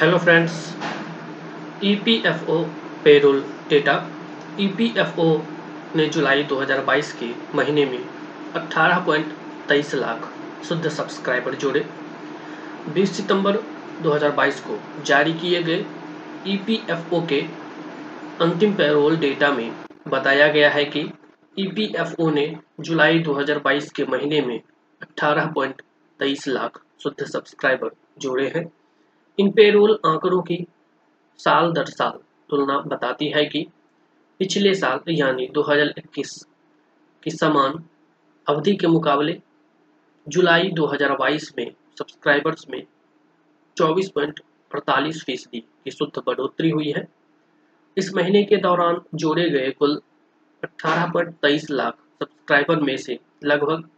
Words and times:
Hello 0.00 0.18
friends 0.18 0.52
EPFO 1.84 2.58
payroll 3.04 3.40
data 3.70 3.94
EPFO 4.60 5.24
ने 5.96 6.06
जुलाई 6.06 6.44
2022 6.44 7.10
के 7.12 7.30
महीने 7.56 7.84
में 7.86 7.98
18.23 8.54 9.94
लाख 9.94 10.28
शुद्ध 10.68 10.88
सब्सक्राइबर 10.88 11.54
जोड़े। 11.54 11.84
20 12.94 13.06
सितंबर 13.06 13.56
2022 14.02 14.60
को 14.60 14.78
जारी 15.04 15.32
किए 15.32 15.62
गए 15.62 15.84
ईपीएफओ 16.46 17.26
के 17.26 17.40
अंतिम 18.40 18.74
पेरोल 18.74 19.16
डेटा 19.16 19.52
में 19.52 19.70
बताया 20.08 20.48
गया 20.48 20.70
है 20.70 20.84
कि 20.84 21.08
ईपीएफओ 21.58 22.30
ने 22.30 22.56
जुलाई 22.80 23.22
2022 23.22 23.92
के 23.92 24.04
महीने 24.04 24.40
में 24.40 24.60
18.23 25.02 26.48
लाख 26.48 26.82
शुद्ध 27.02 27.24
सब्सक्राइबर 27.24 27.90
जोड़े 28.18 28.52
हैं। 28.56 28.77
इन 29.40 29.50
पेरोल 29.50 29.98
आंकड़ों 30.06 30.42
की 30.42 30.66
साल 31.38 31.72
दर 31.72 31.84
साल 31.84 32.18
तुलना 32.50 32.78
बताती 32.78 33.28
है 33.28 33.44
कि 33.44 33.66
पिछले 34.38 34.74
साल, 34.74 35.00
यानी 35.08 35.48
2021 35.48 36.46
की 37.22 37.30
समान 37.30 37.84
अवधि 38.48 38.76
के 38.76 38.86
मुकाबले 38.86 39.42
जुलाई 40.28 40.70
2022 40.70 41.52
में 41.58 41.74
सब्सक्राइबर्स 41.98 42.66
में 42.70 42.86
24.48 43.76 45.24
फ़ीसदी 45.24 45.60
की 45.60 45.90
शुद्ध 45.90 46.22
बढ़ोतरी 46.26 46.70
हुई 46.70 46.90
है। 46.90 47.08
इस 47.96 48.14
महीने 48.14 48.42
के 48.44 48.56
दौरान 48.56 49.00
जोड़े 49.14 49.50
गए 49.50 49.70
कुल 49.70 50.02
18.23 50.64 51.70
लाख 51.70 51.94
सब्सक्राइबर 51.94 52.80
में 52.80 52.96
से 52.96 53.18
लगभग 53.44 53.88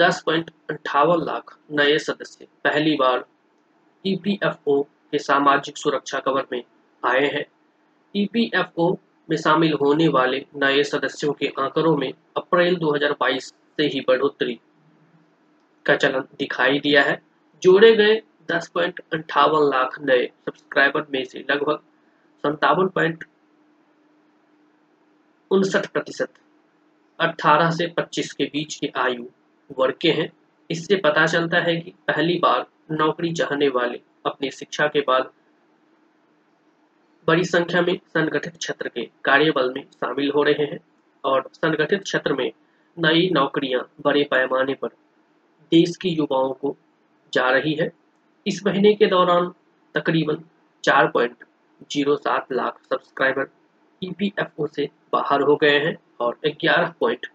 दस 0.00 0.24
लाख 0.28 1.58
नए 1.70 1.98
सदस्य 1.98 2.46
पहली 2.64 2.96
बार 2.96 3.24
ईपीएफओ 4.08 4.82
के 4.82 5.18
सामाजिक 5.18 5.76
सुरक्षा 5.76 6.18
कवर 6.18 6.46
में 6.52 6.62
आए 7.02 7.26
हैं। 7.26 7.44
ईपीएफओ 8.16 8.96
में 9.30 9.36
शामिल 9.36 9.72
होने 9.72 10.08
वाले 10.08 10.46
नए 10.56 10.82
सदस्यों 10.82 11.32
के 11.32 11.46
आंकड़ों 11.58 11.96
में 11.96 12.12
अप्रैल 12.36 12.76
2022 12.76 13.48
से 13.48 13.86
ही 13.86 14.00
बढ़ोतरी 14.00 14.58
का 15.86 15.96
चलन 15.96 16.20
दिखाई 16.38 16.78
दिया 16.78 17.02
है। 17.02 17.22
जोड़े 17.62 17.94
गए 17.96 18.22
दस 18.50 18.68
पॉइंट 18.68 19.00
अंठावन 19.12 19.68
लाख 19.70 20.00
नए 20.00 20.26
सब्सक्राइबर 20.26 21.06
में 21.10 21.24
से 21.24 21.44
लगभग 21.50 21.80
संतावन 22.38 22.88
पॉइंट 22.88 23.24
उनसठ 25.50 25.86
प्रतिशत, 25.86 26.28
अठारह 27.20 27.70
से 27.70 27.86
25 27.86 28.32
के 28.32 28.44
बीच 28.44 28.74
की 28.74 28.88
आयु 28.96 29.24
वर्ग 29.78 29.94
के 30.00 30.10
हैं। 30.10 30.32
इससे 30.70 30.96
पता 30.96 31.26
चलता 31.26 31.58
है 31.58 31.76
कि 31.76 31.90
पहली 32.06 32.38
बार 32.38 32.66
नौकरी 32.88 33.32
चाहने 33.32 33.68
वाले 33.68 34.00
अपनी 34.26 34.50
शिक्षा 34.50 34.86
के 34.88 35.00
बाद 35.08 35.30
बड़ी 37.28 37.44
संख्या 37.44 37.80
में 37.82 37.96
संगठित 38.08 38.56
क्षेत्र 38.56 38.88
के 38.88 39.02
कार्यबल 39.24 39.72
में 39.76 39.82
शामिल 39.84 40.30
हो 40.34 40.42
रहे 40.42 40.64
हैं 40.64 40.78
और 41.24 41.48
संगठित 41.54 42.02
क्षेत्र 42.02 42.32
में 42.34 42.50
नई 42.96 43.28
नौकरियाँ 43.32 43.82
बड़े 44.04 44.22
पैमाने 44.30 44.74
पर 44.82 44.88
देश 45.72 45.96
की 45.96 46.08
युवाओं 46.08 46.52
को 46.52 46.76
जा 47.32 47.50
रही 47.50 47.74
है। 47.74 47.90
इस 48.46 48.62
महीने 48.66 48.94
के 48.94 49.06
दौरान 49.06 49.52
तकरीबन 49.94 50.42
चार 50.84 51.08
पॉइंट 51.08 51.44
ज़ीरो 51.92 52.16
सात 52.16 52.52
लाख 52.52 52.78
सब्सक्राइबर 52.90 53.50
ईपीएफओ 54.02 54.66
से 54.66 54.88
बाहर 55.12 55.42
हो 55.42 55.56
गए 55.56 55.78
हैं 55.84 55.96
और 56.20 56.38
ग्यारह 56.46 56.94
पॉइंट 57.00 57.26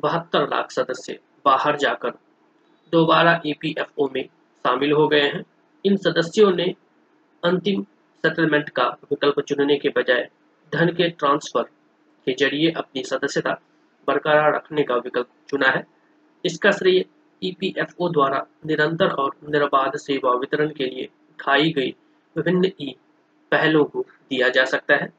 बहत्तर 0.00 0.48
लाख 0.48 0.70
सदस्य 0.70 1.18
बाहर 1.44 1.76
जाकर 1.76 2.10
दोबारा 2.92 3.40
ईपीएफओ 3.46 4.08
में 4.14 4.24
शामिल 4.66 4.92
हो 4.92 5.06
गए 5.08 5.20
हैं। 5.20 5.44
इन 5.84 5.96
सदस्यों 5.96 6.50
ने 6.52 6.74
अंतिम 7.42 7.82
सेटलमेंट 8.24 8.68
का 8.68 8.86
विकल्प 9.10 9.40
चुनने 9.40 9.76
के 9.76 9.88
बजाय 9.88 10.28
धन 10.72 10.88
के 10.88 11.08
ट्रांसफ़र 11.10 11.62
के 12.26 12.32
ज़रिए 12.32 12.70
अपनी 12.70 13.02
सदस्यता 13.04 13.52
बरकरार 14.08 14.54
रखने 14.54 14.82
का 14.82 14.96
विकल्प 14.96 15.28
चुना 15.50 15.68
है। 15.68 15.84
इसका 16.44 16.70
श्रेय 16.70 17.04
ईपीएफओ 17.42 18.08
द्वारा 18.08 18.46
निरंतर 18.66 19.10
और 19.14 19.36
निर्बाध 19.48 19.96
सेवा 19.96 20.34
वितरण 20.34 20.68
के 20.68 20.86
लिए 20.86 21.08
उठाई 21.30 21.70
गई 21.70 21.94
विभिन्न 22.36 22.70
ई 22.80 22.94
पहलों 23.52 23.84
को 23.84 24.04
दिया 24.30 24.48
जा 24.48 24.64
सकता 24.64 24.94
है। 24.94 25.12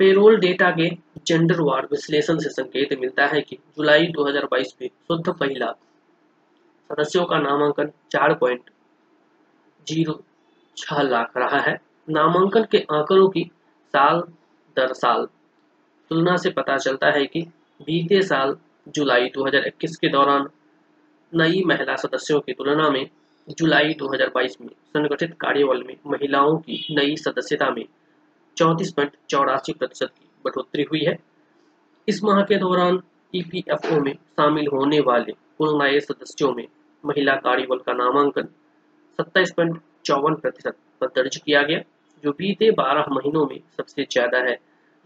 पेरोल 0.00 0.36
डेटा 0.40 0.70
के 0.70 0.88
जेंडर 1.26 1.60
वार 1.60 1.88
विश्लेषण 1.92 2.38
से 2.38 2.48
संकेत 2.48 2.98
मिलता 3.00 3.26
है 3.26 3.40
कि 3.40 3.56
जुलाई 3.56 4.06
2022 4.06 4.74
में 4.82 4.88
शुद्ध 4.88 5.28
महिला 5.42 5.74
सदस्यों 6.90 7.24
का 7.24 7.38
नामांकन 7.38 7.90
चार 8.12 8.34
पॉइंट 8.34 8.70
ज़ीरो 9.86 10.22
छह 10.76 11.02
लाख 11.02 11.36
रहा 11.36 11.60
है। 11.60 11.76
नामांकन 12.10 12.66
के 12.70 12.78
आंकड़ों 12.92 13.28
की 13.28 13.42
साल 13.94 14.20
दर 14.76 14.92
साल 14.92 15.26
तुलना 16.10 16.36
से 16.36 16.50
पता 16.50 16.76
चलता 16.76 17.10
है 17.10 17.26
कि 17.26 17.42
बीते 17.80 18.22
साल 18.22 18.56
जुलाई 18.88 19.28
2021 19.28 19.96
के 19.96 20.08
दौरान 20.08 20.48
नई 21.34 21.62
महिला 21.66 21.96
सदस्यों 21.96 22.40
की 22.40 22.52
तुलना 22.52 22.90
में 22.90 23.08
जुलाई 23.48 23.94
2022 23.94 24.60
में 24.60 24.68
संगठित 24.68 25.34
कार्यबल 25.40 25.82
में 25.82 25.96
महिलाओं 26.06 26.56
की 26.58 26.86
नई 26.90 27.16
सदस्यता 27.16 27.70
में 27.70 27.84
चौंतीस 28.56 28.92
पॉइंट 28.92 29.12
चौरासी 29.30 29.72
प्रतिशत 29.72 30.10
की 30.18 30.28
बढ़ोतरी 30.44 30.82
हुई 30.82 31.04
है। 31.04 31.18
इस 32.08 32.24
माह 32.24 32.42
के 32.42 32.56
दौरान 32.56 33.02
ईपीएफओ 33.34 34.00
में 34.00 34.12
शामिल 34.14 34.66
होने 34.66 35.00
वाले 35.00 35.32
कुल 35.58 35.82
नए 35.82 36.00
सदस्यों 36.00 36.52
में 36.54 36.66
महिला 37.06 37.34
कार्यबल 37.40 37.78
का 37.78 37.92
नामांकन 37.94 38.48
सत्ताईस 39.18 39.52
पॉइंट 39.52 39.80
चौवन 40.04 40.34
प्रतिशत 40.36 40.76
पर 41.00 41.06
दर्ज 41.14 41.36
किया 41.36 41.62
गया, 41.62 41.80
जो 42.24 42.32
बीते 42.32 42.70
बारह 42.72 43.06
महीनों 43.10 43.46
में 43.46 43.58
सबसे 43.76 44.04
ज़्यादा 44.04 44.38
है। 44.40 44.58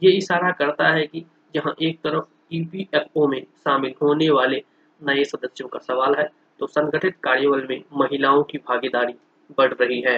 ये 0.02 0.10
इशारा 0.12 0.50
करता 0.54 0.88
है 0.88 1.06
कि 1.06 1.24
जहाँ 1.54 1.74
एक 1.82 1.98
तरफ़ 2.00 2.54
ईपीएफओ 2.54 3.26
में 3.26 3.42
शामिल 3.58 3.94
होने 4.02 4.28
वाले 4.30 4.62
नए 5.00 5.24
सदस्यों 5.26 5.68
का 5.68 5.78
सवाल 5.80 6.14
है 6.14 6.28
तो 6.60 6.66
संगठित 6.68 7.16
कार्यबल 7.24 7.66
में 7.70 7.82
महिलाओं 7.94 8.42
की 8.42 8.58
भागीदारी 8.60 9.14
बढ़ 9.58 9.74
रही 9.74 10.00
है। 10.00 10.16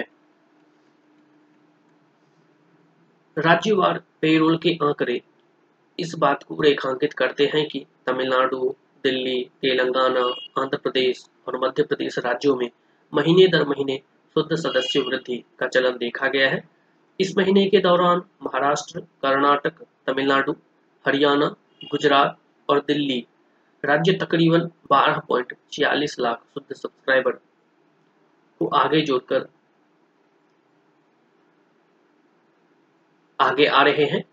राज्यवार 3.37 4.01
पेरोल 4.21 4.57
के 4.57 4.77
आंकड़े 4.83 5.21
इस 5.99 6.13
बात 6.19 6.43
को 6.43 6.59
रेखांकित 6.61 7.13
करते 7.13 7.45
हैं 7.53 7.65
कि 7.67 7.85
तमिलनाडु, 8.05 8.73
दिल्ली, 9.03 9.43
तेलंगाना, 9.61 10.25
आंध्र 10.61 10.77
प्रदेश 10.77 11.23
और 11.47 11.59
मध्य 11.59 11.83
प्रदेश 11.83 12.17
राज्यों 12.19 12.55
में 12.55 12.69
महीने 13.13 13.47
दर 13.47 13.67
महीने 13.67 14.01
शुद्ध 14.35 14.55
सदस्य 14.55 14.99
वृद्धि 14.99 15.43
का 15.59 15.67
चलन 15.67 15.97
देखा 15.97 16.27
गया 16.27 16.49
है। 16.49 16.63
इस 17.19 17.37
महीने 17.37 17.65
के 17.69 17.79
दौरान 17.79 18.21
महाराष्ट्र, 18.43 18.99
कर्नाटक, 18.99 19.83
तमिलनाडु, 20.07 20.55
हरियाणा, 21.05 21.45
गुजरात 21.83 22.37
और 22.69 22.79
दिल्ली 22.79 23.25
राज्य 23.83 24.13
तकरीबन 24.13 24.59
बारह 24.89 25.19
पॉइंट 25.19 25.53
छियालीस 25.71 26.19
लाख 26.19 26.43
शुद्ध 26.53 26.75
सब्सक्राइबर 26.75 27.31
को 28.59 28.67
आगे 28.67 29.01
जोड़कर 29.01 29.47
आगे 33.39 33.65
आ 33.65 33.81
रहे 33.83 34.05
हैं, 34.05 34.23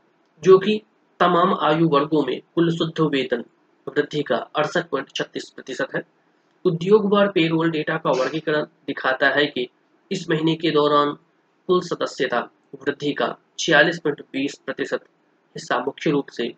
जो 0.42 0.59
कि 0.59 0.81
तमाम 1.21 1.54
आयु 1.54 1.88
वर्गों 1.88 2.22
में 2.22 2.41
कुल 2.54 2.71
शुद्ध 2.71 3.00
वेतन 3.00 3.44
वृद्धि 3.87 4.22
का 4.22 4.37
अड़सठ 4.37 4.87
प्रतिशत 4.87 5.88
है। 5.97 6.03
उद्योग 6.65 7.09
बार 7.09 7.28
पेरोल 7.28 7.71
डेटा 7.71 7.97
का 7.97 8.10
वर्गीकरण 8.10 8.62
दिखाता 8.62 9.28
है 9.28 9.47
कि 9.47 9.69
इस 10.12 10.31
महीने 10.31 10.54
के 10.54 10.71
दौरान 10.71 11.12
कुल 11.66 11.81
सदस्यता 11.81 12.41
वृद्धि 12.75 13.12
का 13.12 13.37
छियालीस 13.59 13.98
प्रतिशत 13.98 15.00
हिस्सा 15.56 15.78
मुख्य 15.78 16.10
रूप 16.10 16.26
से 16.28 16.54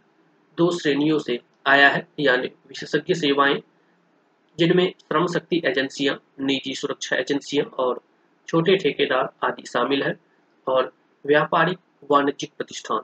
दो 0.59 0.71
श्रेणियों 0.71 1.19
से 1.19 1.41
आया 1.67 1.89
है, 1.89 2.09
यानी 2.21 2.47
विशेषज्ञ 2.47 3.15
सेवाएँ, 3.15 3.63
जिनमें 4.59 4.95
श्रम 4.99 5.27
शक्ति 5.27 5.63
एजेंसियाँ, 5.65 6.17
निजी 6.41 6.75
सुरक्षा 6.75 7.17
एजेंसियाँ 7.17 7.65
और 7.65 8.01
छोटे 8.49 8.77
ठेकेदार 8.77 9.33
आदि 9.45 9.63
शामिल 9.67 10.03
है, 10.03 10.19
और 10.67 10.93
व्यापारिक 11.27 11.79
वाणिज्यिक 12.11 12.53
प्रतिष्ठान। 12.59 13.01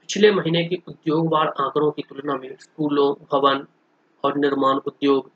पिछले 0.00 0.30
महीने 0.30 0.64
के 0.64 0.76
उद्योगवार 0.88 1.46
आंकड़ों 1.46 1.90
की 1.90 2.02
तुलना 2.02 2.36
में 2.36 2.56
स्कूलों, 2.60 3.14
भवन 3.32 3.66
और 4.24 4.38
निर्माण 4.38 4.76
उद्योग 4.76 5.30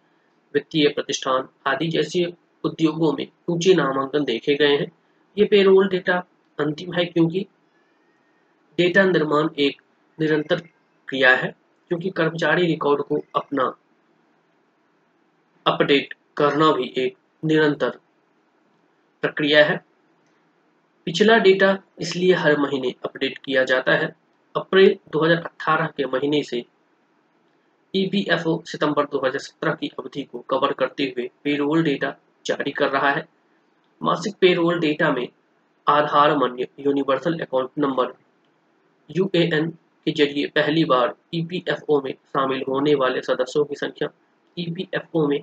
वित्तीय 0.55 0.89
प्रतिष्ठान 0.89 1.49
आदि 1.67 1.89
जैसे 1.89 2.25
उद्योगों 2.65 3.13
में 3.13 3.27
ऊँचे 3.49 3.75
नामांकन 3.75 4.25
देखे 4.25 4.55
गए 4.55 4.77
हैं। 4.77 4.91
ये 5.37 5.45
पेरोल 5.45 5.89
डेटा 5.89 6.17
अंतिम 6.59 6.93
है 6.95 7.05
क्योंकि 7.05 7.47
डेटा 8.79 9.05
निर्माण 9.05 9.49
एक 9.59 9.83
निरंतर 10.19 10.61
क्रिया 11.09 11.35
है, 11.37 11.55
क्योंकि 11.91 12.11
कर्मचारी 12.11 12.67
रिकॉर्ड 12.67 13.03
को 13.03 13.23
अपना 13.35 13.65
अपडेट 15.67 16.15
करना 16.37 16.71
भी 16.73 16.93
एक 16.97 17.17
निरंतर 17.45 17.99
प्रक्रिया 19.23 19.65
है। 19.65 19.77
पिछला 21.07 21.37
डेटा 21.39 21.77
इसलिए 22.01 22.35
हर 22.35 22.59
महीने 22.59 22.95
अपडेट 23.05 23.39
किया 23.39 23.65
जाता 23.65 23.93
है। 23.93 24.15
अप्रैल 24.55 24.97
2018 25.13 25.87
के 25.87 26.05
महीने 26.05 26.43
से 26.43 26.65
ईपीएफओ 27.95 28.63
सितंबर 28.67 29.05
2017 29.05 29.75
की 29.75 29.89
अवधि 29.99 30.23
को 30.23 30.39
कवर 30.41 30.73
करते 30.73 31.05
हुए 31.05 31.29
पेरोल 31.45 31.83
डेटा 31.83 32.15
जारी 32.47 32.71
कर 32.71 32.91
रहा 32.91 33.11
है। 33.11 33.27
मासिक 34.01 34.35
पेरोल 34.41 34.79
डेटा 34.81 35.11
में 35.13 35.27
आधार 35.87 36.37
मान्य 36.37 36.67
यूनिवर्सल 36.81 37.39
अकाउंट 37.39 37.71
नंबर 37.79 38.13
यूएएन 39.11 39.69
के 39.71 40.13
ज़रिए 40.13 40.47
पहली 40.47 40.85
बार 40.85 41.15
ईपीएफओ 41.35 42.01
में 42.01 42.13
शामिल 42.13 42.65
होने 42.69 42.95
वाले 42.95 43.21
सदस्यों 43.21 43.65
की 43.65 43.75
संख्या 43.75 44.09
ईपीएफओ 44.57 45.27
में 45.29 45.41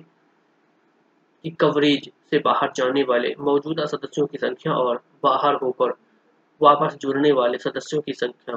की 1.44 1.50
कवरेज 1.50 2.10
से 2.30 2.38
बाहर 2.38 2.72
जाने 2.76 3.02
वाले 3.02 3.34
मौजूदा 3.40 3.86
सदस्यों 3.86 4.26
की 4.26 4.38
संख्या 4.38 4.72
और 4.72 5.02
बाहर 5.22 5.54
होकर 5.54 5.94
वापस 6.60 6.96
जुड़ने 7.00 7.32
वाले 7.32 7.58
सदस्यों 7.58 8.00
की 8.00 8.12
संख्या 8.12 8.56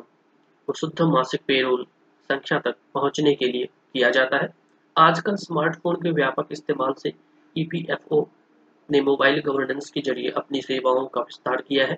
को 0.68 0.74
शुद्ध 0.74 1.02
मासिक 1.02 1.42
पेरोल 1.48 1.86
संख्या 2.30 2.60
तक 2.60 2.76
पहुँचने 2.94 3.34
के 3.34 3.48
लिए 3.48 3.70
किया 3.96 4.10
जाता 4.10 4.38
है। 4.38 4.50
आजकल 4.96 5.36
स्मार्टफ़ोन 5.36 5.96
के 5.96 6.12
व्यापक 6.12 6.48
इस्तेमाल 6.52 6.94
से 6.94 7.14
ईपीएफओ 7.56 8.28
ने 8.90 9.02
मोबाइल 9.02 9.40
गवर्नेंस 9.42 9.90
के 9.90 10.02
ज़रिए 10.02 10.30
अपनी 10.30 10.62
सेवाओं 10.62 11.06
का 11.06 11.22
विस्तार 11.22 11.62
किया 11.62 11.86
है। 11.88 11.98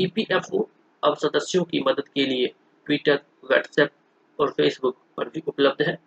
ईपीएफओ 0.00 0.68
अब 1.02 1.16
सदस्यों 1.16 1.64
की 1.64 1.80
मदद 1.80 2.08
के 2.08 2.26
लिए 2.26 2.46
ट्विटर 2.86 3.20
व्हाट्सएप 3.44 3.90
और 4.38 4.50
फेसबुक 4.50 4.96
पर 5.16 5.28
भी 5.28 5.42
उपलब्ध 5.48 5.82
है। 5.82 5.98